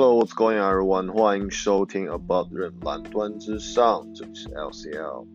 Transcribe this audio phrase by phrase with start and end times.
[0.00, 1.10] Hello, what's going on, everyone?
[1.12, 5.26] 欢迎收听 About 人蓝端之上，这里是 LCL。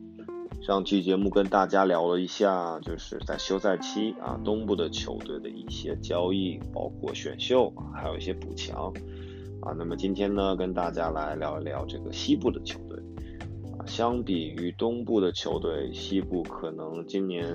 [0.62, 8.94] 上期节目跟大家聊了一下，就是在休赛期啊，东部的球队的一些交易，包括选秀，还有一些补强
[9.63, 9.76] 啊。
[9.78, 12.97] 那么今天呢，跟大家来聊一聊这个西部的球队
[13.77, 13.83] 啊。
[13.86, 17.45] 相比于东部的球队，西部可能今年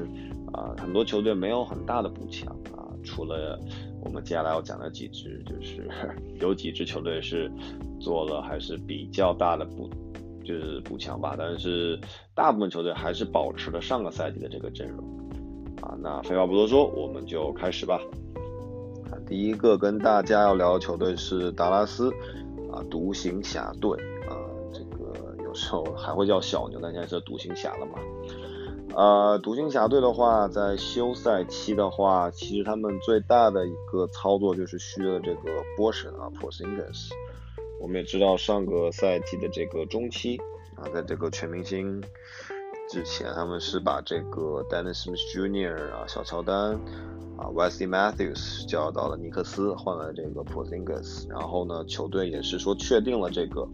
[0.52, 3.58] 啊，很多球队没有很大的补强啊，除了。
[4.08, 5.86] 我们接下来要讲的几支，就是
[6.40, 7.52] 有几支球队是
[8.00, 9.90] 做了还是比较大的补，
[10.42, 11.34] 就是补强吧。
[11.36, 12.00] 但是
[12.34, 15.06] 大部分球队还是保持了上个赛季的这个阵容
[15.82, 15.94] 啊。
[16.00, 18.00] 那废话不多说，我们就开始吧。
[19.10, 22.10] 啊，第一个跟大家要聊的球队是达拉斯
[22.72, 23.90] 啊，独行侠队
[24.26, 24.32] 啊，
[24.72, 27.98] 这个有时候还会叫小牛，但现在是独行侠了嘛。
[28.94, 37.10] 呃，独行侠队的话，在休赛期的话，其实他们最大的一个操作就是续约了这个波神啊，Porzingis。
[37.80, 40.36] 我们也知道上个赛季的这个中期
[40.74, 42.02] 啊，在这个全明星
[42.90, 45.92] 之前，他们是把这个 Dennis Smith Jr.
[45.92, 46.72] 啊，小乔丹
[47.36, 51.28] 啊，Wesley Matthews 叫到了尼克斯，换了这个 Porzingis。
[51.28, 53.68] 然后呢，球队也是说确定了这个。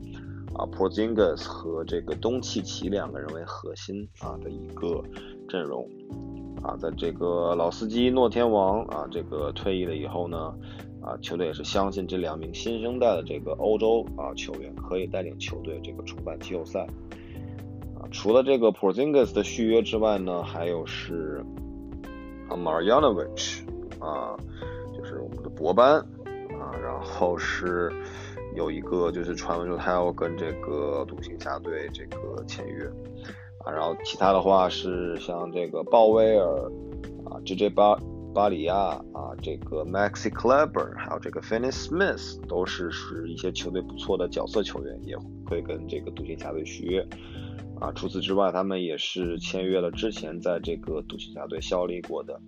[0.55, 5.03] 啊，Porzingis 和这个东契奇两个人为核心啊的一个
[5.49, 5.89] 阵容
[6.63, 10.55] 啊，在这个老司机诺天王啊这个退役了以后呢，
[11.03, 16.87] 啊球队也是相信这两名新生代的这个欧洲啊球员可以带领球队这个重返季后赛
[17.97, 18.07] 啊。
[18.13, 21.45] 除了这个 Porzingis 的续约之外呢，还有是
[22.49, 23.63] Marjanovic
[23.99, 24.37] 啊，
[24.97, 25.97] 就是我们的博班
[26.61, 27.93] 啊，然后是。
[28.55, 32.85] 有一个就是传闻说他要跟这个独行侠队这个签约
[33.65, 36.71] 啊，然后其他的话是像这个鲍威尔
[37.25, 37.71] 啊，J.J.
[37.71, 37.99] 巴
[38.35, 38.75] 巴里亚
[39.13, 45.17] 啊，这个 Maxi Kleber，还有这个 Finney Smith 都是是一些球队不错的角色球员，也
[45.47, 47.01] 会跟这个独行侠队续约
[47.81, 47.93] 啊。
[47.95, 52.41] 除此之外，他们也是签约了之前在这个独行侠队效力过的。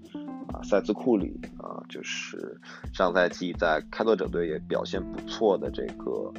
[0.52, 2.60] 啊，塞斯库里啊，就是
[2.92, 6.32] 上赛季在开拓者队也表现不错的这个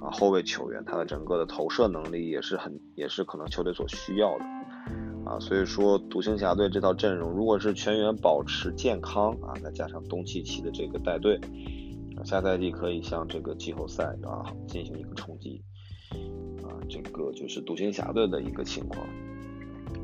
[0.00, 4.44] 啊后卫球员，他的整个的投射能力也是很，也是可能球队所需要的
[5.24, 5.38] 啊。
[5.40, 11.40] 所以说，独行侠队这套阵容，如果是全员保持健康啊，再加上东契奇的这个带队，
[12.24, 15.62] 下赛季可以向这个季后赛啊进行一个冲击
[16.62, 16.70] 啊。
[16.88, 19.06] 这个就是独行侠队的一个情况。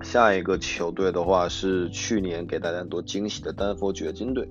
[0.02, 4.46] 下一个球队的话是去年给大家多惊喜的丹佛掘金队，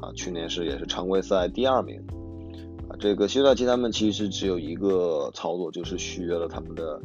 [0.00, 2.02] 啊，去年是也是常规赛第二名，
[2.88, 7.00] 啊，这个休赛期他们其实只有一个操作，就是续约了他们的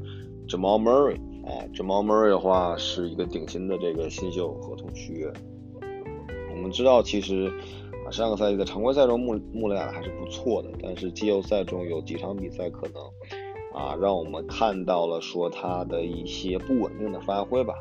[0.47, 5.31] Jamal Murray，啊，Jamal Murray 的话是一个顶薪的这个新秀合同续约。
[6.51, 7.51] 我们知道其实
[8.07, 13.03] 啊上个赛季的常规赛中穆穆雷亚还是不错的，但是季后赛中有几场比赛可能。
[13.75, 17.75] 啊，让我们看到了说他的一些不稳定的发挥吧，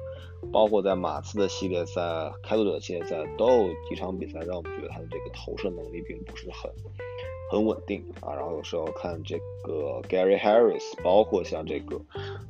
[0.52, 6.68] 包括在马刺的系列赛、开拓者系列赛都有几场比赛让我们觉得他的这个投射能力并不是很
[7.48, 8.34] 很稳定啊。
[8.34, 11.96] 然后有时候看这个 Gary Harris，包括像这个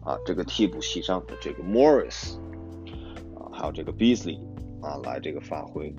[0.03, 2.39] 啊这个替补席上的这个 Morris
[3.37, 4.39] 啊，还有这个 Beasley
[4.81, 5.95] 啊来这个发挥，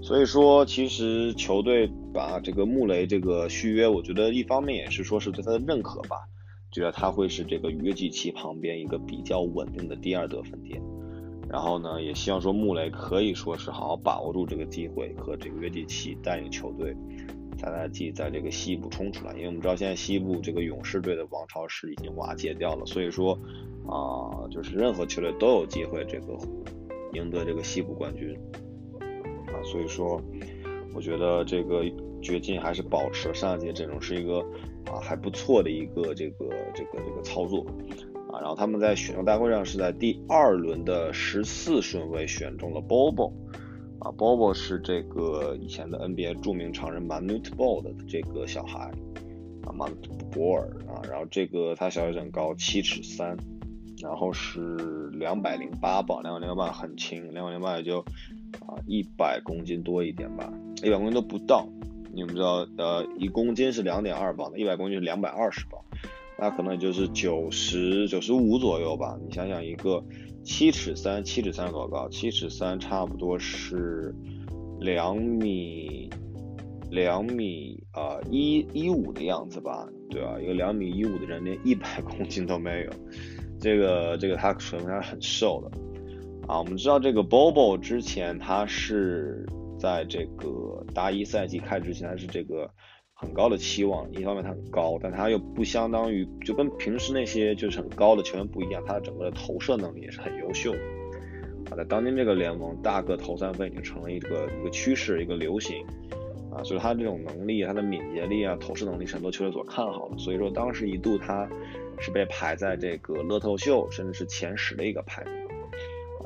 [0.00, 6.28] 所以说其实球队把这个穆雷这个续约，我觉得一方面也是说是对他的认可吧。
[6.74, 10.82] 觉得他会是这个约基奇旁边一个比较稳定的第二得分点，
[11.48, 16.92] 然后呢，也希望说穆雷可以说是好好把握住这个机会，和这个约基奇带领球队
[17.56, 19.34] 在赛季在这个西部冲出来。
[19.34, 23.38] 因为我们知道现在西部这个勇士队的王朝是已经瓦解掉了，所以说
[23.86, 26.36] 啊，就是任何球队都有机会这个
[27.12, 28.36] 赢得这个西部冠军
[29.46, 30.20] 啊，所以说
[30.92, 31.84] 我觉得这个
[32.20, 34.44] 掘金还是保持上一届阵容是一个。
[34.86, 37.64] 啊，还不错的一个这个这个这个操作
[38.30, 43.32] 啊，然后他们在选秀大会上是在第二轮的十四顺位选中了 Bobo，
[44.00, 48.90] 啊，Bobo 是这个以前的 NBA 著名常人 Manute Bol 的这个小孩
[49.62, 53.36] 啊，Manute 博尔啊，然后这个他小身高七尺三，
[54.02, 58.00] 然后是两百零八磅，两百零八磅很轻，两百零八也就
[58.66, 61.68] 啊一百公斤多一点吧，一百公斤都不到。
[62.14, 65.80] 你们知道，呃，一公斤是两点二磅的，一百公斤是两百二十磅，
[66.38, 69.18] 那可能也就是九十九十五左右吧。
[69.26, 70.00] 你想想，一个
[70.44, 72.08] 七尺三，七尺三多高？
[72.08, 74.14] 七尺三差不多是
[74.78, 76.08] 两米
[76.90, 79.88] 两米啊一一五的样子吧？
[80.08, 80.40] 对吧？
[80.40, 82.90] 一个两米一五的人连一百公斤都没有，
[83.58, 85.78] 这个这个他说明他很瘦的
[86.46, 86.60] 啊。
[86.60, 89.44] 我们知道这个 Bobo 之前他是。
[89.84, 92.68] 在这个大一赛季开之前，他是这个
[93.12, 94.10] 很高的期望。
[94.12, 100.72] 一方面他很高，但他又不相当于就跟平时那些就是很高的球员不一样，他的整个的投射能力也是很优秀。
[101.70, 105.84] 啊，在当今这个联盟，大个投三分已经成了一个一个趋势，一个流行。
[106.50, 110.16] 啊，所以他这种能力，他的敏捷力啊，投射能力，很多球队所看好的。
[110.16, 111.46] 所以说当时一度他
[112.00, 115.43] 是被排在这个乐透秀甚至是前十的一个排名。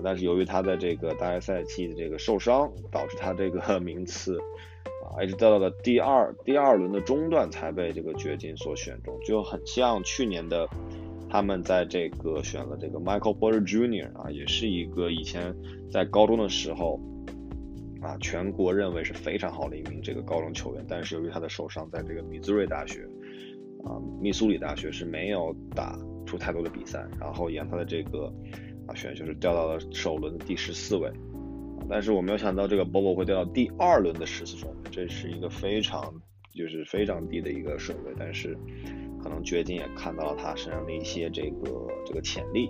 [0.02, 4.38] 但是由于他的这个大赛季的这个受伤，导致他这个 名次
[5.04, 10.68] 啊一直掉到了第二第二轮的中段才被这个掘金所选中，就很像去年的
[11.28, 14.12] 他们在这个选了这个 Michael Porter Jr.
[14.16, 15.54] 啊，也是一个以前
[15.90, 17.00] 在高中的时候。
[18.00, 23.00] 啊，全国认为是非常好的一名这个高中球员，但是由于他的受伤，在这个米兹瑞大学，
[23.84, 28.32] 啊，密苏里大学是没有打出太多的比赛，然后也让他的这个
[28.88, 31.08] 啊选秀是掉到了首轮的第十四位，
[31.88, 36.12] 但是我没有想到这个 Bobo 会掉到第二轮的十四顺位，这是一个非常
[36.52, 38.58] 就是非常低的一个顺位，但是
[39.22, 42.68] 可能掘金也看到了他身上的一些这个这个潜力。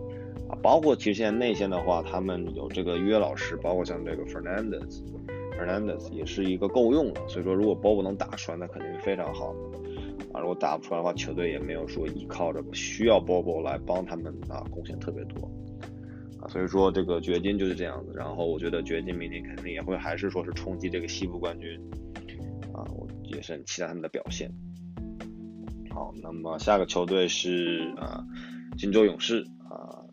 [0.49, 7.21] 啊，包括其实现在内线的话，他们有这个约老师，包括像这个 Fernandez，Fernandez 也是一个够用的。
[7.29, 9.59] 所以说，如果 Bobo 能打出来，那肯定是非常好的。
[10.33, 15.51] 啊，如果打不出来的话，球队也没有说依靠着需要 Bobo 来帮他们啊，贡献特别多。
[16.49, 18.13] 所以说这个掘金就是这样子。
[18.15, 21.79] 然后我觉得掘金明年肯定也会还是说是冲击这个西部冠军。
[22.73, 24.51] 啊，我也是很期待他们的表现。
[25.91, 28.25] 好，那么下个球队是啊，
[28.77, 30.05] 金州勇士啊。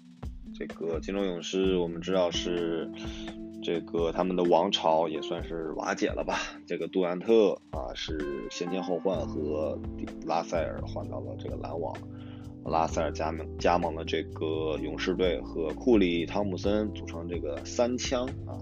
[0.57, 2.89] 这个金州勇士，我们知道是
[3.61, 6.39] 这个他们的王朝也算是瓦解了吧？
[6.65, 8.17] 这个杜兰特啊是
[8.49, 9.77] 先签后换和
[10.25, 11.93] 拉塞尔换到了这个篮网，
[12.65, 18.57] 拉塞尔加盟加盟了这个勇士队，和库里、汤普森组成这个三枪啊。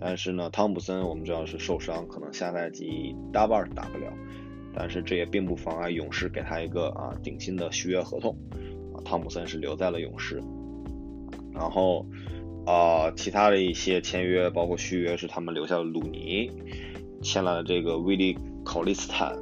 [0.00, 4.12] 但是呢，汤普森我们知道是受伤，可能下赛季大半打不了。
[4.74, 8.36] 但是这也并不妨碍勇士给他一个啊顶薪的续约合同
[8.94, 9.02] 啊。
[9.04, 10.40] 汤普森是留在了勇士。
[11.52, 12.06] 然后，
[12.64, 16.48] 啊，其他的一些签约，包括续约，是他们留下的鲁尼，
[17.20, 19.32] 签了这个威利考利斯坦，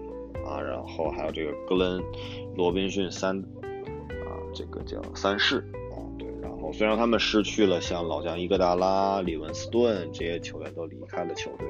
[0.47, 2.01] 啊，然后还有这个格伦
[2.57, 3.45] 罗宾逊三，
[4.57, 5.59] 这个叫三世，
[5.93, 11.69] 啊，对，然后虽然他们失去了像老将伊戈达拉、里文斯顿这些球员都离开了球队，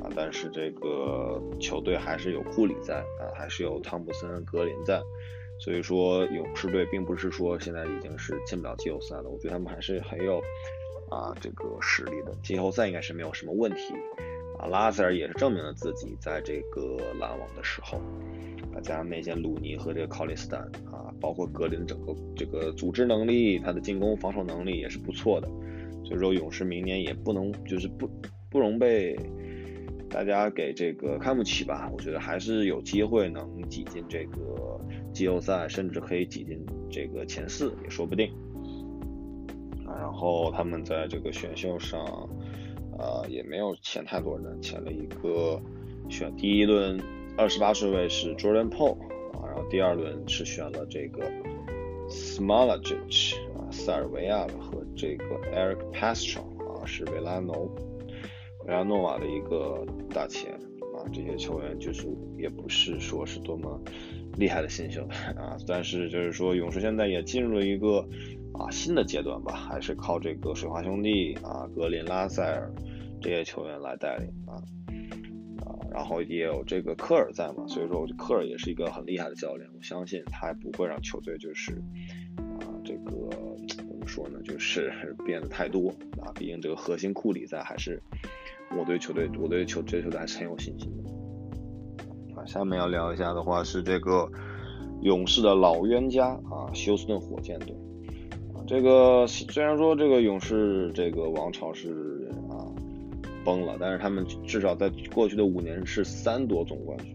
[0.00, 5.02] 啊，但是这个球队还是有库里在，啊，还是有汤普森、格林在。
[5.58, 10.38] 所以说，勇士队并不是说现在已经是进不了季后赛了，我觉得他们还是很有
[11.10, 13.94] 啊这个实力的，季后赛应该是没有什么问题
[14.58, 14.66] 啊。
[14.66, 18.00] 拉塞尔也是证明了自己在这个篮网的时候，
[18.82, 20.60] 加上内线鲁尼和这个考利斯坦
[20.90, 25.48] 啊，包括格林整个这个组织能力，他的进攻防守能力也是不错的。
[26.04, 28.08] 所以说，勇士明年也不能就是不
[28.50, 29.16] 不容被
[30.10, 31.90] 大家给这个看不起吧？
[31.92, 34.80] 我觉得还是有机会能挤进这个。
[35.14, 36.58] 季后赛甚至可以挤进
[36.90, 38.28] 这个前四也说不定
[39.86, 39.94] 啊。
[39.96, 42.04] 然后他们在这个选秀上，
[42.98, 45.62] 呃，也没有签太多人，签了一个
[46.08, 47.00] 选第一轮
[47.36, 48.98] 二十八顺位是 Jordan Poole
[49.32, 51.30] 啊，然后第二轮是选了这个
[52.08, 57.70] Smalagic 啊，塞尔维亚的和这个 Eric Pascal 啊，是维拉诺
[58.66, 61.04] 维拉诺瓦的一个大前啊。
[61.12, 62.06] 这些球员就是
[62.38, 63.80] 也不是说是多么。
[64.36, 65.06] 厉害的新秀
[65.36, 68.04] 啊，但是就是说，勇士现在也进入了一个
[68.52, 72.68] 啊新的阶段吧，还是靠这个水花兄弟啊，格林、拉塞尔
[73.22, 74.58] 这些球员来带领啊，
[75.94, 81.72] 然后也有这个科尔在嘛，所以说我觉得科尔也是一个很厉害的教练，我相信他不会让球队就是
[82.36, 83.30] 啊这个
[83.68, 84.92] 怎么说呢，就是
[85.24, 88.02] 变得太多啊，毕竟这个核心库里在，还是
[88.76, 92.44] 我对球队，我对球这球队还是很有信心的啊。
[92.44, 94.28] 下面要聊一下的话是这个
[95.02, 97.72] 勇士的老冤家啊，休斯顿火箭队
[98.52, 98.58] 啊。
[98.66, 102.66] 这个虽然说这个勇士这个王朝是啊
[103.44, 107.14] 崩了，但是他们至少在过去的五年是三夺总冠军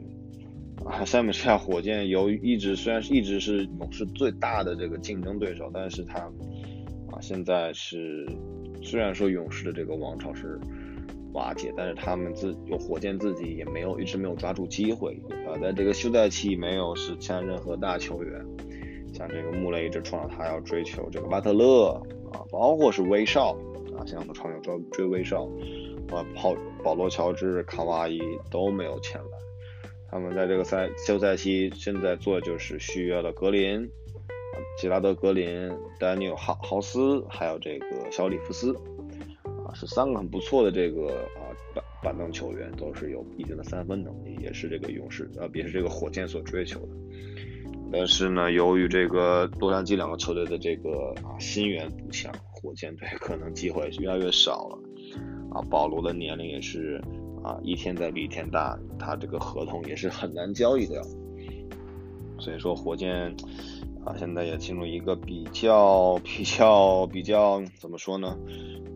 [0.86, 1.04] 啊。
[1.04, 6.20] 下面这下火箭由于一直虽然是一直是勇士最大的这个竞争对手，但是他
[7.12, 8.28] 啊现在是
[8.82, 10.60] 虽然说勇士的这个王朝是。
[11.32, 18.44] 瓦解，但是他们自有火箭自己也没有一直没有抓住机会啊，在这个休赛期没有是签任何大球员，
[19.14, 21.90] 像这个穆雷一直冲着他要追求这个巴特勒
[22.34, 23.52] 啊，包括是威少
[23.96, 25.48] 啊，像我们传球追追威少
[26.12, 29.38] 啊，保保罗乔治、卡哇伊都没有前来，
[30.10, 33.90] 他们在这个赛休赛期现在做就是续约了格林、
[34.78, 38.76] 吉拉德格林、丹尼尔豪豪斯，还有这个小里弗斯。
[39.66, 46.88] 啊是三个很不错的这个啊板板凳球员，都是有一定的三分能力，也是这个勇士呃，也是这个火箭所追求的。
[47.92, 54.80] 但是呢，由于这个洛杉矶两个球队的这个啊新援补强，火箭队可能机会越来越少了。
[55.52, 57.02] 啊，保罗的年龄也是
[57.44, 61.02] 啊一天在比一天大，他这个合同也是很难交易掉。
[62.40, 63.36] 所以说，火箭
[64.06, 68.38] 啊现在也进入一个比较比较比较怎么说呢？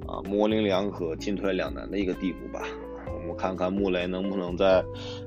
[0.07, 2.62] 啊，模棱两可、进退两难的一个地步吧。
[3.05, 4.83] 我们看看穆雷能不能再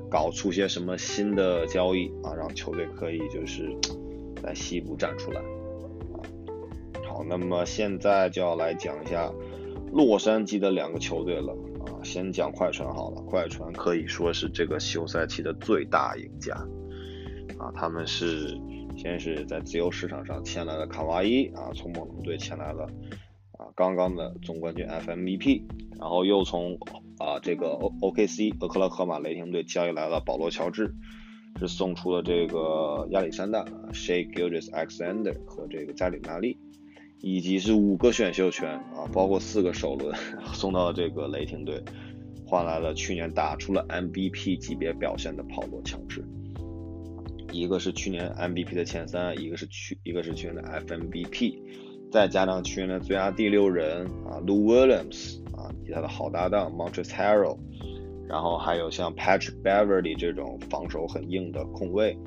[0.09, 3.75] 搞出些什么新的交易啊，让球队可以就是
[4.41, 5.41] 在西部站出来。
[7.07, 9.31] 好，那么现在就要来讲一下
[9.91, 11.53] 洛杉矶的两个球队了。
[11.85, 16.53] 啊，先讲快船好了，快船可以说是这个休赛期的最大赢家。
[17.57, 18.59] 啊，他们是
[18.97, 22.83] 先是在自由市场上签来了卡哇伊，啊，从猛龙队签来了。
[23.53, 25.63] 啊，刚刚的总冠军 FMVP，
[25.97, 26.77] 然后又从
[27.17, 30.93] 啊这个 O OKC 俄克拉荷马雷霆队交易来了保罗乔治，
[31.57, 33.63] 是送出了这个亚历山大
[33.93, 36.57] Shake Gildas Alexander 和这个加里纳利，
[37.19, 40.15] 以及是五个选秀权啊，包括四个首轮
[40.53, 41.81] 送到了这个雷霆队，
[42.45, 46.23] 换来了去年打出了 MVP 级别表现的保罗乔治，
[47.51, 51.59] 一个是去年 MVP 的前三，一个是去一个是去年的 FMVP。
[52.09, 57.57] 再加上去年的最佳第六人啊，Lou Williams 啊，以及他的好搭档 Montrezl Harrell，
[58.29, 62.17] 然后还有像 Patrick Beverly 这种防守很硬的控卫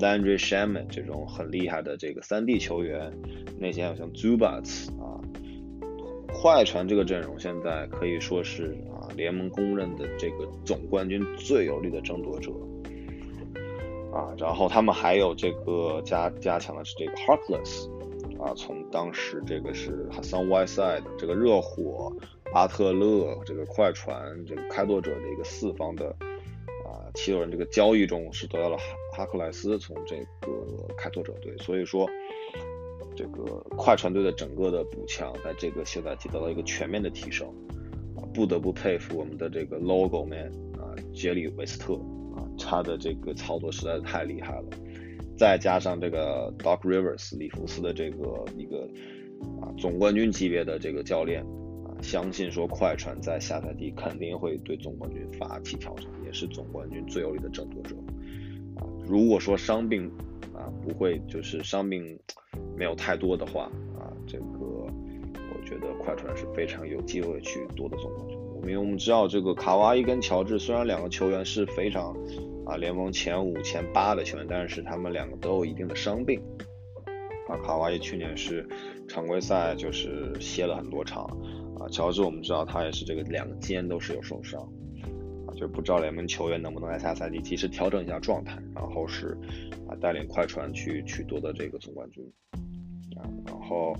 [0.00, 3.12] ，Landry Shamet 这种很厉害的这个三 D 球员，
[3.58, 5.20] 那些还有像 Zubats 啊，
[6.32, 12.50] 快船这个阵容现在可以说是啊联盟公认的这个总冠军最有力的争夺者
[14.12, 17.88] 啊，然后他们还有这个加加强的是这个 Harkless。
[18.42, 22.10] 啊，从当时这个是 Hassan Whiteside 这个热火、
[22.50, 26.06] 巴特勒这个快船这个开拓者的一个四方的
[26.86, 28.78] 啊七六人这个交易中是得到了
[29.12, 32.08] 哈克莱斯从这个开拓者队，所以说
[33.16, 33.44] 这个
[33.76, 37.48] 快船队的整个的补强在这个休赛期得到一个全面的提升
[38.16, 41.94] 啊，不得不佩服我们的这个 Logo Man 啊杰里韦斯特
[42.34, 44.68] 啊，他的这个操作实在是太厉害了。
[45.36, 48.88] 再加上这个 Doc Rivers 里弗斯的这个一个
[49.60, 51.42] 啊总冠军级别的这个教练
[51.84, 57.96] 啊，相信说快船在下赛季肯定会对总冠军发起挑战，也是总冠军最有力的争夺者。
[59.10, 60.08] 如果说伤病
[60.54, 62.16] 啊不会就是伤病
[62.76, 63.64] 没有太多的话
[63.98, 68.38] 啊，这个我觉得快船是非常有机会去夺得总冠军。
[68.62, 72.16] 因为我们知道这个卡哇伊跟乔治虽然两个球员是非常。
[72.66, 76.40] 啊，联盟前五、前八的球员，但是他们两个都有一定的伤病。
[77.48, 78.64] 啊，卡哇伊去年是
[79.08, 81.24] 常规赛就是歇了很多场。
[81.80, 84.60] 啊，乔治我们知道他也是这个两肩都是有受伤。
[85.60, 89.36] 就不知道联盟球员能不能在下赛季及时调整一下状态，然后是
[89.86, 92.24] 啊带领快船去去夺得这个总冠军。
[93.16, 93.94] 啊，然后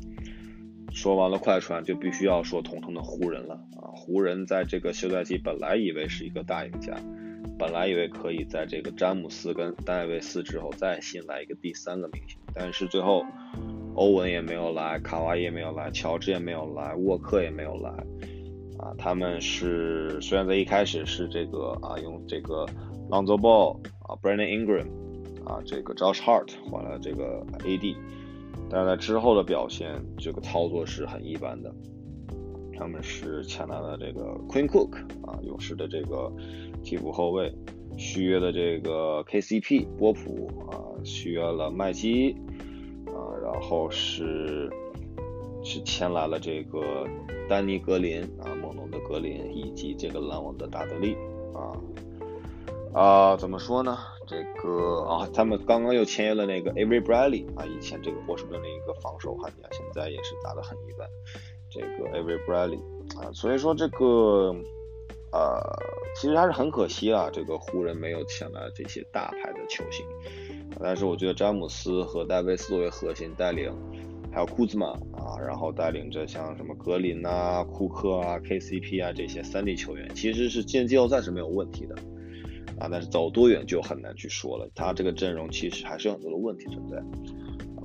[0.91, 3.55] 说完了快船，就必须要说同城的湖人了。
[3.77, 6.97] 啊，湖人在这个休赛期本来以为是一个大赢家。
[7.59, 13.23] 本来以为可以在这个詹姆斯跟戴维斯之后再新来一个第三个明星，但是最后
[13.95, 17.93] 欧文也没有来，卡哇伊也没有来，乔治也没有来，沃克也没有来，
[18.81, 22.65] 啊，他们是虽然在一开始是这个啊用这个
[23.11, 24.87] Lonzo Ball 啊 Brandon Ingram
[25.45, 27.95] 啊这个 Josh Hart 换了这个 AD，
[28.71, 31.71] 但是在之后的表现这个操作是很一般的。
[32.79, 34.97] 他们是签来了这个 Queen Cook
[35.27, 36.33] 啊，勇士的这个
[36.83, 37.55] 替补后卫，
[37.99, 42.35] 续约的这个 KCP 波普啊，续约了麦基
[43.09, 44.71] 啊，然后是
[45.63, 47.07] 是签来了这个
[47.49, 51.17] 丹尼格林啊，猛龙的格林，以及这个篮网的达德利
[51.55, 51.73] 啊
[52.93, 53.99] 啊，怎么说呢？
[54.27, 61.09] 这个啊，他们刚刚又签约了那个 Avery Bradley 啊，以前这个波士顿的一个防守悍将，现在也是打得很一般。
[61.69, 62.81] 这个 Avery Bradley
[63.21, 64.55] 啊，所以说这个
[65.33, 65.61] 呃，
[66.17, 70.07] 其实还是很可惜啊，这个湖人没有签来这些大牌的球星。
[70.81, 73.73] 但是我觉得詹姆斯和戴维斯作为核心带领，
[74.33, 81.95] 还有库兹马啊，然后带领着像什么格林啊、库克啊、KCP 啊这些三 D 球员，其实是进季后赛是没有问题的
[82.79, 82.89] 啊。
[82.91, 87.03] 但是走多远就很难去说了，他这个阵容其实还是有很多的问题存在。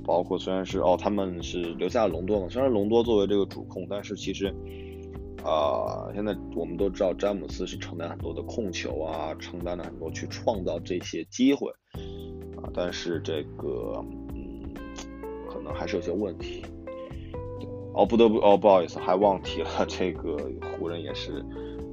[0.04, 4.46] 包括虽然是哦，他们是留下了隆多嘛，虽然隆多作为这个主控，但是其实，
[5.42, 11.72] 啊，现在我们都知道詹姆斯是承担很多的控球啊，承担了很多去创造这些机会
[12.62, 14.00] 啊，但是这个，
[15.56, 16.62] 可能还是有些问题。
[17.94, 21.42] 哦，不得不哦，不好意思，还忘提了，这个湖人也是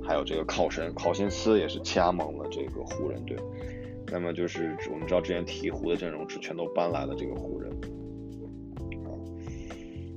[0.03, 3.37] 还有这个考神考辛斯也是加盟了这个湖人队。
[4.11, 7.71] 那么就是我们知道之前鹈鹕的阵容是全都搬来了这个湖人。
[9.05, 9.09] 啊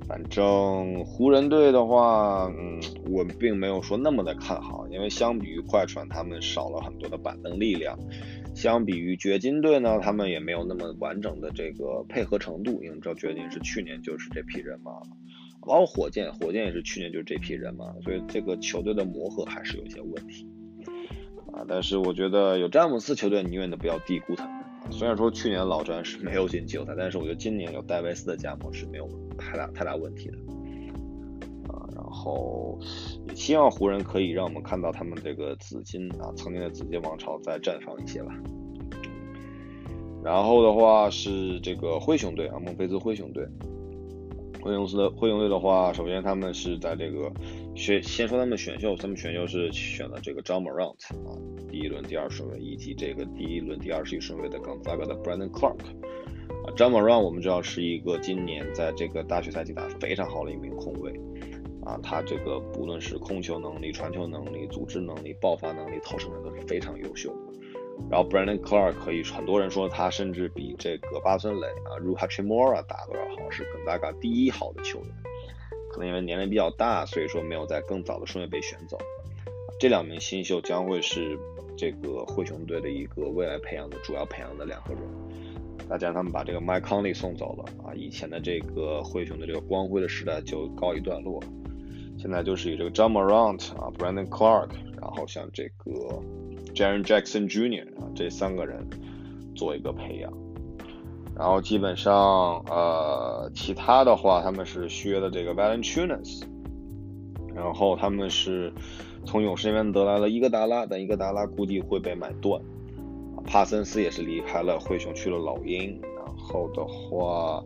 [0.07, 2.79] 反正湖人队的话，嗯，
[3.11, 7.97] 我并没有说那么的看好，因为相比于快船，他们少了很多的板凳力量；
[8.57, 12.71] 相比于掘金队呢，他们也没有那么完整的这个配合程度。
[12.81, 14.93] 因为我们知道掘金是去年就是这批人嘛，
[15.61, 20.49] 包括火箭，火箭也是去年就是这批人嘛，所以这个球队的磨合还是有一些问题
[21.53, 21.63] 啊。
[21.67, 24.55] 但是我觉得有詹姆斯，球队你永远都不要低估他们。
[24.89, 30.37] 虽然说去年老詹是没有进季后赛，但是我觉得今年有戴维斯的加盟是没有太大太大问题的。
[31.95, 32.77] 然后
[33.27, 38.33] 也希望湖人可以让我们看到他们这个紫金啊，曾经的紫金王朝再绽放一些吧。
[40.23, 43.47] 然后的话是这个灰熊队啊，孟菲斯灰熊队。
[44.59, 47.31] 灰熊斯的灰熊队的话，首先他们是在这个
[47.73, 50.97] 选先说他们选秀，他们选秀是选了这个 John Morant
[51.29, 51.31] 啊，
[51.69, 55.77] 第一轮第二顺位，以及这个第一轮第二十一顺位的冈萨 a 的 Brandon Clark
[56.65, 61.13] 啊，John Morant 我们知道是一个今年在这个大学赛季打非常好的一名控卫
[61.87, 67.53] 啊，他这个不论是控球能力、传球能力、组织能力、爆发能力、投射能力都是非常优秀的。
[68.11, 75.07] 然后 Brandon Clark 可以，很多人说他甚至比这个巴孙磊啊、r u h a c h i m o r a 打的要好，是更大概第一好的球员。
[75.89, 78.97] 可能因为年龄比较大，所以说没有在更早的顺位被选走。
[79.79, 81.39] 这两名新秀将会是
[81.77, 85.01] 这个灰熊队的一个未来培养的主要培养的两个人。
[85.89, 91.47] 再加上他们把这个 Mike Conley 送走了啊，以前的这个灰熊的这个光辉的时代就告一段落了。
[92.27, 96.21] 现在就是以这个 John Morant 啊、Brandon Clark，然后像这个。
[96.75, 97.87] Jaren Jackson Jr.
[97.95, 98.85] 啊，这三个人
[99.55, 100.31] 做一个培养，
[101.35, 102.13] 然后基本上
[102.69, 106.43] 呃，其他的话他们是削的这个 Valentunas，
[107.55, 108.71] 然后他们是
[109.25, 112.61] 从勇士那边得来了伊戈达拉，但伊戈达拉估计会被买断，
[113.45, 117.63] 帕森斯也是离开了灰熊去了老鹰，然后的话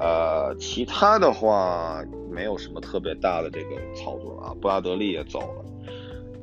[0.00, 2.02] 呃，其他的话
[2.38, 5.64] 没有什么特别大的这个操作啊，布拉德利也走了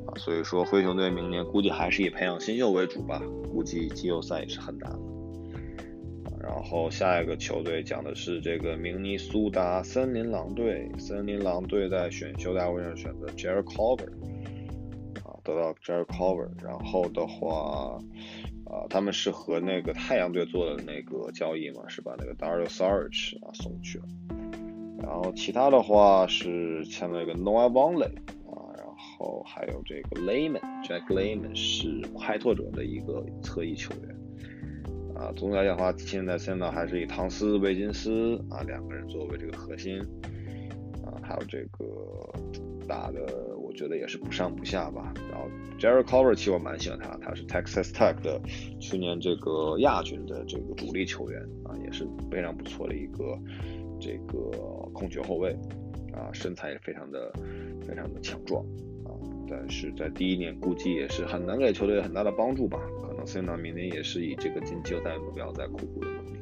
[0.06, 0.12] 啊。
[0.18, 4.92] 所以说，灰熊队明年估计还是以培养新秀为主吧，估计季后赛也是很难。
[6.38, 14.10] 然后下一个球队讲的是这个明尼苏达森林狼队，森林狼队在选秀大会上选择 Jared Cover
[15.24, 16.46] 啊，得到 Jared Cover，。
[16.62, 17.98] 然后的话，
[18.66, 24.04] 啊，他们是和那个太阳队做的那个交易嘛，是把那个 Dario Saric 啊送去了。
[25.02, 28.10] 然后其他的话是签了一个 Noah Vonleh。
[29.18, 35.32] 后还有这个 Layman，Jack Layman 是开拓者的一个侧翼球员啊。
[35.34, 39.98] 总体来讲的话，现在现在还是以唐斯、维金斯啊两个人作为这个核心
[41.02, 41.86] 啊，还有这个
[42.86, 45.14] 打的，我觉得也是不上不下吧。
[45.30, 48.38] 然后 Jerry Cover 其实我蛮喜欢他，他是 Texas Tech 的
[48.78, 53.38] 去年这个亚军的这个主力球员啊，也是非常不错的一个
[54.00, 54.50] 这个
[54.92, 55.56] 控球后卫
[56.12, 57.32] 啊，身材也非常的
[57.86, 58.62] 非常的强壮。
[59.04, 59.10] 啊
[59.48, 66.38] 但是在第一年估计也是很难给球队很大的帮助吧，可能森纳明年也是以这个进季后赛目标在苦苦的努力。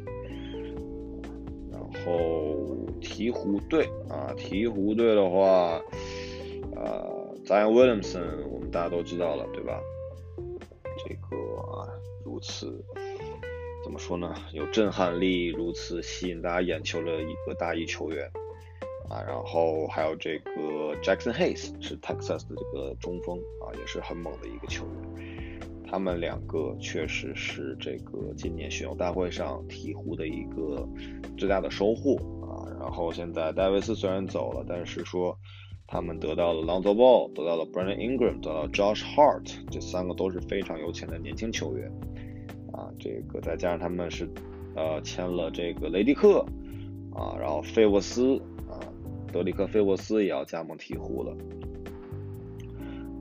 [1.71, 2.57] 然后
[3.03, 5.83] 鹈鹕队啊，鹈鹕队的话，
[6.77, 9.79] 呃，Zion Williamson 我们大家都知道了，对吧？
[11.07, 11.87] 这个啊，
[12.25, 12.83] 如此
[13.85, 14.35] 怎么说呢？
[14.55, 18.27] 有震撼力，如此吸引大家眼球的一个大一球员。
[19.11, 25.85] 啊，然后还有这个 Jackson Hayes 是 Texas 的这个中锋啊，也是很猛的一个球员。
[25.87, 30.89] 他们两个确实是这个今年选秀大会上鹈鹕的一个
[31.37, 32.65] 最大的收获啊。
[32.81, 35.39] 然后现在戴维斯虽然走了，但是说
[35.87, 41.93] 他们得到了 Lonzo Ball，得到了 Brandon Ingram，得到 Josh Hart，这三个都是非常有潜的年轻球员
[42.75, 42.91] 啊。
[42.99, 44.29] 这个再加上他们是
[44.75, 46.45] 呃签了这个雷迪克
[47.15, 48.37] 啊，然后费沃斯。
[48.69, 48.81] 啊
[49.33, 51.37] 德里克·费沃斯也要加盟鹈鹕了，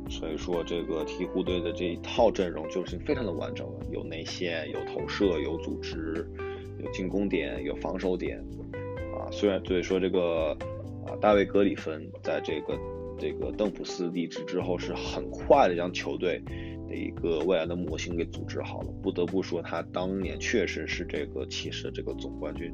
[0.08, 6.24] 所以说这个鹈鹕队的这一套阵容就是非常的完整了，有内线，有投射，有组织，
[6.78, 8.38] 有进攻点，有防守点，
[9.18, 10.56] 啊，虽然所以说这个
[11.08, 12.78] 啊，大卫·格里芬在这个
[13.18, 16.40] 这个邓普斯离职之后，是很快的将球队
[16.94, 18.92] 一个未来的模型给组织好了。
[19.02, 22.74] 不得不说，他当年确实是这个骑士的这个总冠军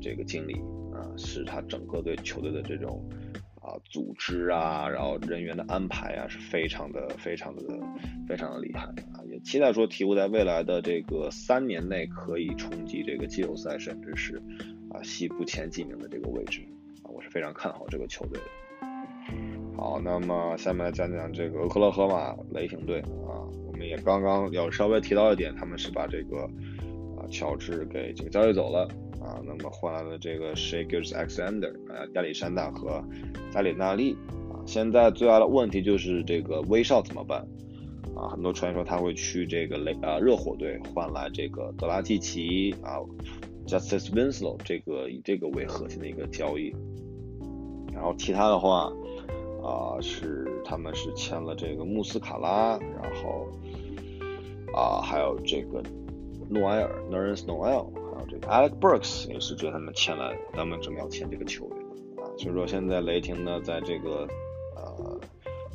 [0.00, 0.60] 这个经理。
[0.92, 3.08] 啊，是他整个对球队的这种
[3.54, 7.62] 啊组织啊，然后人员的安排啊，是非常的、非常的、
[8.28, 8.82] 非常的厉害
[9.14, 9.22] 啊！
[9.30, 14.42] 也期待说鹈鹕在未来的这个三年内可以冲击这个季后赛，甚至是
[14.90, 16.60] 啊西部前几名的这个位置
[17.02, 17.08] 啊！
[17.08, 18.59] 我是非常看好这个球队的。
[19.76, 26.42] 好，那么下面来讲讲这个俄克拉荷马雷霆队啊，我们也刚刚有稍微提到一点，他们是把这个
[27.16, 28.88] 啊乔治给这个交易走了
[29.20, 33.02] 啊，那么换来了这个 Shea Gilgeous Alexander 啊亚历山大和
[33.50, 34.16] 加里纳利
[34.52, 37.40] 啊，现在最大的问题就是这个威少怎么办
[38.14, 38.28] 啊？
[38.28, 43.00] 很多传说他会去这个雷啊热火队换来这个德拉季奇啊。
[43.66, 46.74] Justice Winslow 这个以这个为核心的一个交易，
[47.92, 48.90] 然后其他的话
[49.62, 53.48] 啊是他们是签了这个穆斯卡拉，然后
[54.74, 55.82] 啊还有这个
[56.48, 61.78] 诺埃尔 Nerlens Noel，还有这个 Alec Burks 也是这他们签来，他们准备要签这个球员
[62.22, 64.26] 啊，所以说现在雷霆呢在这个
[64.76, 65.20] 呃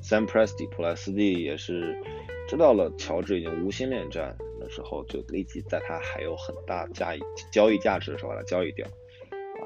[0.02, 1.96] Sam Presti 普莱斯蒂也是
[2.48, 4.46] 知道了乔治已经无心恋战的。
[4.68, 7.14] 时候就立即在他还有很大价
[7.52, 8.88] 交易价值的时候把它交易掉，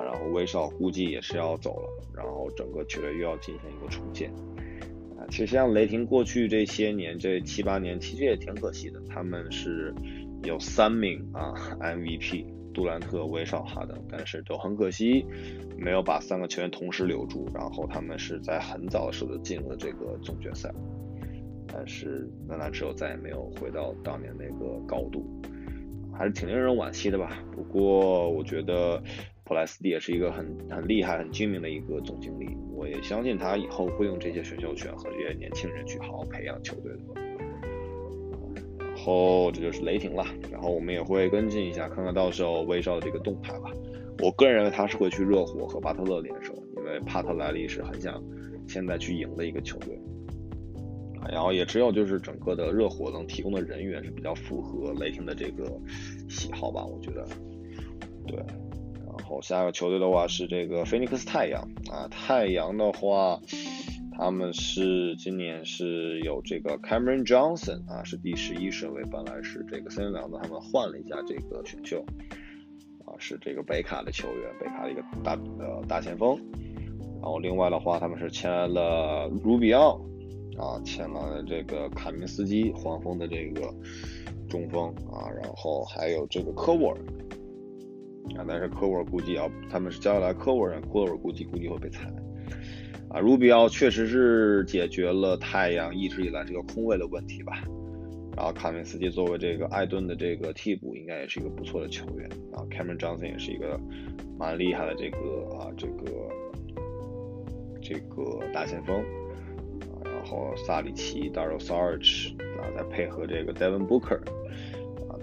[0.03, 4.31] 然后威少估计也是要走了，然后整个球队又要进行一个重建
[5.17, 5.27] 啊。
[5.29, 9.93] 其实像雷霆过去这些年这七八年其实也挺可惜的，他们是
[10.43, 15.25] 有三名啊 MVP 杜兰特、威少、哈登，但是都很可惜
[15.77, 20.73] 没有把三个球员同时留住，然后他们是在很早的时候就进入了这个总决赛。
[21.71, 25.23] 但是那那之后再也没有回到当年那个高度，
[26.11, 27.43] 还是挺令人惋惜的吧。
[27.51, 28.99] 不过我觉得
[29.49, 36.99] 普莱斯蒂也是一个很很厉害、很精明的一个总经理，我也相信他以后会用这些选秀权和这些年轻人去好好培养球队的。
[38.77, 43.71] 然后这就是雷霆了，然后我们也会跟进一下，看看到时候威少的这个动态吧。
[44.19, 48.23] 我个人认为他是会去热火和巴特勒联手，因为帕特莱利是很想
[48.67, 49.99] 现在去赢的一个球队。
[51.31, 55.65] 然后也只有就是整个的热火能提供的人员是比较符合雷霆的这个
[56.29, 57.27] 喜好吧，我觉得。
[58.27, 58.37] 对，
[59.19, 63.39] 然后下个球队的话是这个菲尼克斯太阳啊，太阳的话，
[64.17, 72.03] 他们是今年是有这个 Cameron Johnson 啊，是第十一顺位，本来是这个森林狼的，他们换了一下这个选秀
[73.05, 76.35] 啊，是这个北卡的球员，北卡的一个大呃大前锋。
[77.21, 79.99] 然后另外的话，他们是签了卢比奥。
[80.57, 83.73] 啊，签了这个卡明斯基，黄蜂的这个
[84.49, 86.97] 中锋啊，然后还有这个科沃尔
[88.37, 92.11] 啊，但是科沃尔估计要，他们是交下来科沃尔，科沃尔估计估计会被裁
[93.09, 93.19] 啊。
[93.19, 97.63] 卢比奥确实是解决了太阳一直以来这个空位的问题吧，
[98.35, 102.63] 然后卡明斯基作为这个艾顿的这个替补，应该也是一个不错的球员啊。
[102.69, 103.79] Cameron Johnson 也是一个
[104.37, 105.17] 蛮厉害的这个
[105.57, 106.29] 啊，这个
[107.81, 109.03] 这个大前锋。
[110.03, 114.19] 然后萨里奇、Dario Saric 啊，再配合这个 Devin Booker，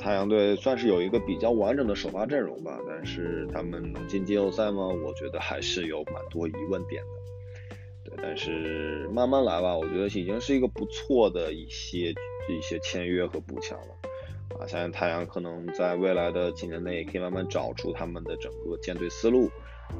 [0.07, 2.79] 太阳队算是有一个比较完整的首发阵容吧。
[2.87, 4.87] 但是他们能进季后赛吗？
[4.87, 7.75] 我觉得还是有蛮多疑问点的。
[8.05, 12.11] 对，但是慢慢来吧，我觉得已经是一个不错的一些
[12.49, 14.61] 一些签约和补强了。
[14.61, 19.51] 啊，相信太阳可能在未来的几年内也可以慢慢找出他们的整个建队思路。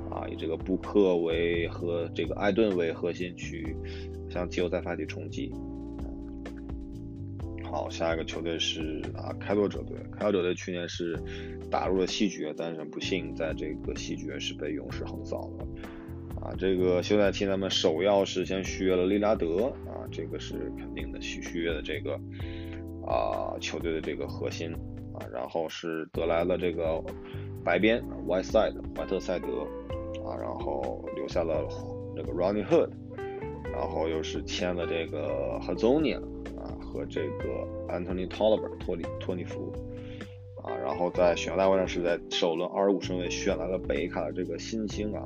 [0.09, 3.77] 啊，以这个布克为和这个艾顿为核心去。
[4.31, 5.53] 向季后赛发起冲击。
[7.77, 9.99] 好，下一个球队是啊开拓者队。
[10.11, 11.15] 开拓者队去年是
[11.71, 15.67] 打入了西决，但是不幸在这个西决是被勇士横扫了。
[16.41, 22.19] 啊，这个休赛期他们首要是先续约了利拉德啊，这个是肯定的续续约的这个
[23.07, 24.73] 啊球队的这个核心
[25.13, 27.05] 啊，然后是得来了这个
[27.63, 29.49] 白边 White Side 怀特塞德
[30.25, 31.69] 啊，然后留下了
[32.17, 32.89] 这个 Ronnie Hood。
[33.71, 36.19] 然后又是签了这个 Hazonia
[36.81, 39.73] 和这个 Anthony Tolliver 托里托尼弗
[40.63, 45.21] 啊，然后在选秀大会上是在首轮二十五顺位选来了北卡的这个新星啊，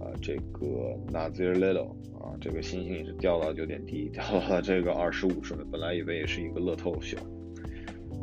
[0.00, 7.16] 啊这个 Nazir Little 啊这个新星也是掉到有点低，掉到了这个二十五顺位，本来以为也是一个乐透秀。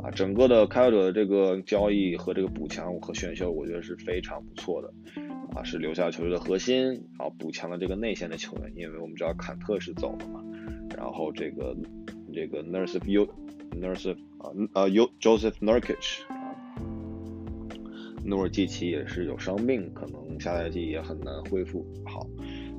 [0.00, 4.92] 啊，整个的开拓者的这个交易和这个补强和选秀，我觉得是非常不错的。
[5.56, 6.84] 啊，是留下球队的核心，
[7.18, 10.40] 然后补强了这个内线的球员，因为我们知道坎特是走了嘛，
[10.96, 11.74] 然后这个
[12.32, 13.28] 这个 Nurse U
[13.72, 16.54] Nurse 啊呃 U Joseph Nurkic 啊，
[18.24, 22.26] 努尔基奇也是有伤病，可能下赛季也很难恢复好，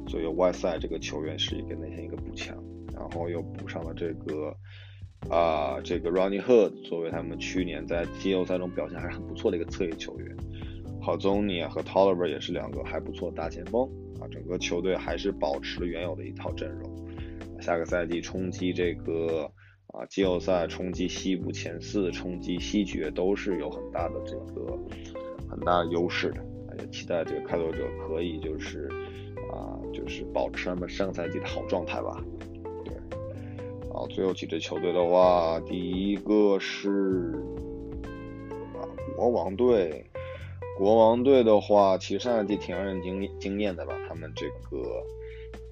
[0.08, 2.56] 所以外赛这个球员是一个内线一个补强，
[2.94, 4.56] 然后又补上了这个
[5.30, 10.36] 啊这个 Ronnie Hood 作为他们去年在季后赛中表现还是很不错的一个侧翼球员。
[11.02, 17.09] 好 z o n i 和 Tolliver 也是两个还不错的大前锋啊，整个球队还是保持了原有的一套阵容。
[17.62, 19.52] 下个赛季冲击这个
[19.88, 24.78] 啊季后赛，冲击西部前四，冲击西决都是有很大的这个
[25.50, 26.46] 很大优势的。
[26.80, 28.88] 也期待这个开拓者可以就是
[29.52, 32.24] 啊，就是保持他们上赛季的好状态吧。
[32.86, 32.94] 对，
[33.92, 37.34] 好，最后几支球队的话，第一个是
[38.76, 40.06] 啊国王队。
[40.78, 43.94] 国王队的话，其实上赛季挺让人惊惊艳的吧？
[44.08, 45.04] 他们这个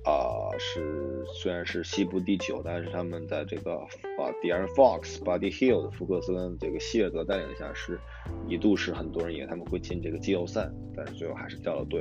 [0.08, 8.00] 啊是虽然是西部第九，但是他们在这个啊 De'Aaron Fox、Buddy Hield、福克斯跟这个希尔德带领下，是
[8.48, 12.00] 一度是很多人以为他们会进这个季后赛，但是最后还是掉了队。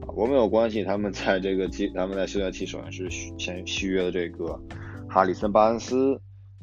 [0.00, 4.60] 啊，不过没有关系，他们在这个季他们在休赛期首先是先续约了这个
[5.08, 6.20] 哈里森巴恩斯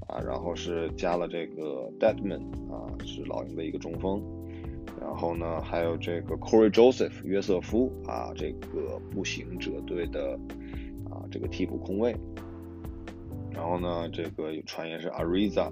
[0.08, 4.22] 啊，然后是加了这个 Deadman 啊，是老鹰的一个中锋。
[5.06, 10.38] 然后呢，还有这个 Corey Joseph 约瑟夫啊，这个步行者队的
[11.10, 12.14] 啊这个替补空位。
[13.54, 15.72] 然后呢，这个有传言是 Ariza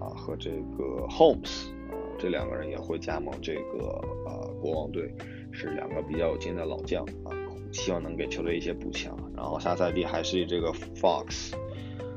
[0.00, 3.88] 啊和这个 Holmes 啊这两个人也会加盟这个
[4.26, 5.14] 啊国王队，
[5.52, 7.30] 是两个比较有经验的老将啊，
[7.72, 9.16] 希望能给球队一些补强。
[9.34, 11.54] 然后下赛季还是以这个 Fox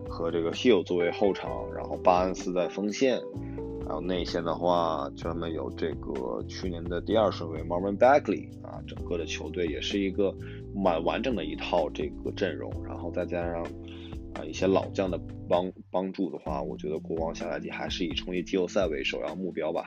[0.10, 3.22] 和这个 Hill 作为后场，然后巴恩斯在锋线。
[3.86, 10.34] 然后内线的话，专门有这个去年的第二顺位 Marvin Bagley 啊，整个的球队也是一个
[10.74, 13.64] 蛮完整的一套这个阵容，然后再加上
[14.36, 15.20] 啊一些老将的
[15.50, 19.86] 帮帮助的话，我觉得国王下赛季还是以冲击季后赛为首要目标吧。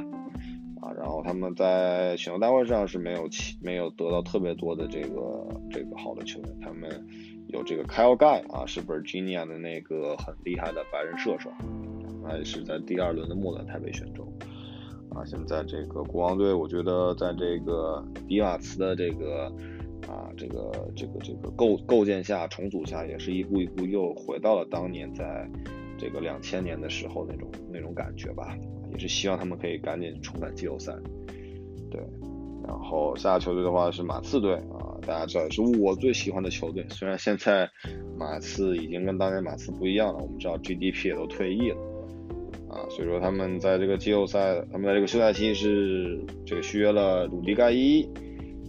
[0.83, 3.27] 啊，然后他们在选秀大会上是没有
[3.63, 6.91] 没有得到特别多的这个这个好的球员，他们
[7.57, 11.51] 有这个 Kyle Guy 啊，是 Virginia 的那个很厉害的白人射手。
[12.29, 14.27] 还是在第二轮的末段才被选中
[15.11, 15.25] 啊！
[15.25, 19.47] 现在这个国王队，我觉得在这个比瓦茨的这个
[20.09, 25.49] 啊这个这个这个构构建下、重组下，也是一步一步又回到了当年在
[25.97, 28.59] 这个两千年的时候那种那种感觉吧。
[28.90, 30.92] 也是希望他们可以赶紧重返季后赛。
[31.92, 32.01] 对，
[32.66, 36.87] 然后下球队的话是马刺队啊，大家知道是我最喜欢的球队。
[36.91, 37.69] 虽然现在
[38.17, 41.77] 马刺已经跟当年马刺不一样了，我们知道 GDP 也都退役了。
[42.69, 48.03] 啊，所以说他们在这个季后赛，他们在这个休赛期是这个续约了鲁迪盖伊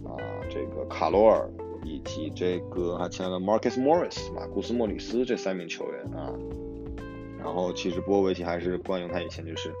[0.04, 0.16] 啊，
[0.48, 1.50] 这个卡罗尔
[1.84, 6.32] 以及这个还签了 Marcus Morris 马库斯莫里斯这三名球员啊。
[7.38, 9.72] 然后其实波维奇还是惯用他以前就是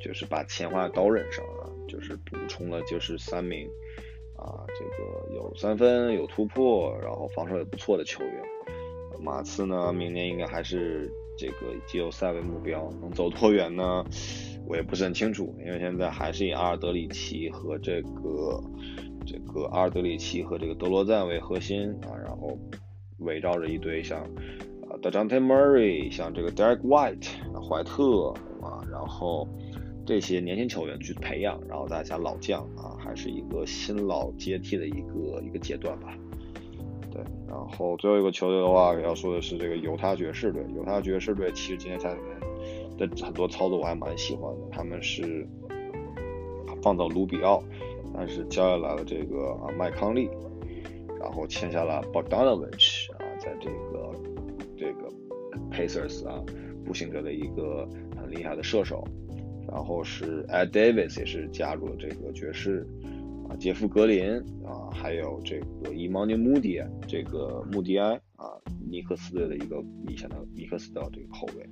[0.00, 3.68] 就是把钱花在刀刃上啊，就是补充了就是三名
[4.38, 8.42] 啊，这个有三分有突破，然后防守也不错的球员。
[9.20, 11.12] 马刺呢，明年应该还是。
[11.40, 14.04] 这个季后赛为目标，能走多远呢？
[14.66, 18.60] 我也不是很清楚，因为现在还是以阿尔德里奇和这个
[19.24, 22.58] 这个阿尔德里奇和这个德罗赞为核心啊，然后
[23.18, 27.28] 围绕着一堆像啊 d a n t e Murray，，像这个 Derek White
[27.62, 29.46] 怀特啊，然后
[30.08, 36.16] 这些年轻球员去培养，然后再加老将啊，还是一个新老接替的一个一个阶段吧。
[37.12, 40.64] 对，然后最后一个球队的话，要说的是这个犹他爵士队。
[40.74, 42.40] 犹他爵士队其实今天下里面
[42.96, 44.60] 的很多操作我还蛮喜欢的。
[44.72, 45.46] 他们是
[46.82, 47.62] 放到卢比奥，
[48.14, 50.30] 但是交易来了这个啊麦康利，
[51.20, 54.14] 然后签下了 Bogdanovich 啊，在这个
[54.74, 55.10] 这个
[55.70, 56.42] Pacers 啊
[56.86, 59.06] 步行者的一个很厉害的射手，
[59.70, 62.86] 然后是 Ed Davis 也是加入了这个爵士。
[63.48, 64.30] 啊，杰夫格林
[64.62, 68.52] 啊，还有这个伊芒尼穆迪，这个穆迪埃啊，
[68.90, 71.66] 尼克斯队的一个以前的尼克斯的这个后卫。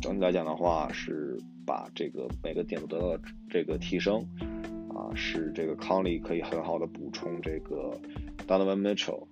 [0.00, 4.24] 整体来讲的话，是把这个每个点都得到这个提升
[4.94, 7.98] 啊，使这个康利可以很好的补充这个
[8.46, 9.24] Donovan Mitchell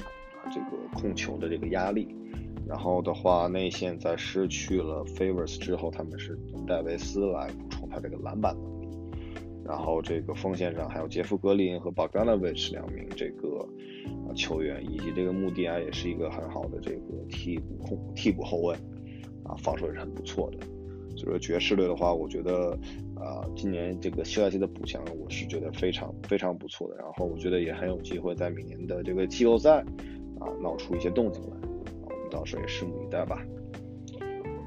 [0.00, 2.12] 啊这个控球的这个压力。
[2.66, 8.88] 然后的话，内线在失去了 Favors 之后，他们是戴维斯来补充他这个篮板能力。
[9.64, 13.66] 然后这个锋线上还有杰夫格林和 Bogdanovic 两名这个
[14.34, 18.74] 球员，以及这个穆迪埃也是一个很好的这个替补控替补后卫，
[19.44, 20.58] 啊，防守也是很不错的。
[21.16, 22.78] 所以说爵士队的话，我觉得
[23.14, 26.96] 啊，今年这个休赛期的补强，我是觉得非常非常不错的。
[26.96, 29.78] 然后我觉得也很有机会在明年的这个季后赛
[30.40, 31.56] 啊闹出一些动静来，
[32.34, 33.38] 到时候也拭目以待吧。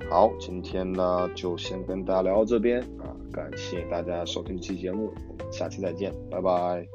[0.10, 6.88] 好，今天呢就先跟大家聊到这边啊，感谢大家收听这期节目，我们下期再见，拜拜。